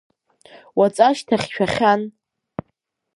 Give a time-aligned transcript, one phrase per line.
[0.77, 2.01] Уаҵәашьҭахь шәахьан.